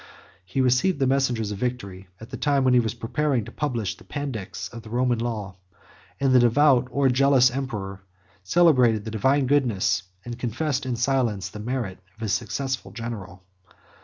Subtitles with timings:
[0.43, 3.95] He received the messengers of victory at the time when he was preparing to publish
[3.95, 5.53] the Pandects of the Roman laws;
[6.19, 8.01] and the devout or jealous emperor
[8.41, 13.43] celebrated the divine goodness, and confessed, in silence, the merit of his successful general.